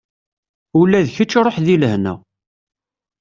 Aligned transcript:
Ula 0.79 1.05
d 1.05 1.07
kečč 1.15 1.33
ruḥ 1.45 1.55
deg 1.65 1.77
lehna. 1.81 2.13